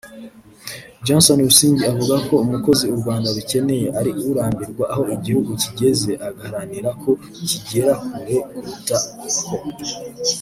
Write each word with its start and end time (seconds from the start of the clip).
Johnston 1.05 1.39
Busingye 1.47 1.85
avuga 1.91 2.15
ko 2.27 2.33
umukozi 2.45 2.83
u 2.93 2.97
Rwanda 3.01 3.27
rukeneye 3.35 3.87
ari 3.99 4.11
urambirwa 4.29 4.85
aho 4.93 5.03
igihugu 5.15 5.49
kigeze 5.61 6.11
agaharanira 6.27 6.89
ko 7.01 7.11
kigera 7.49 7.93
kure 8.07 8.37
kurutaho 8.51 9.09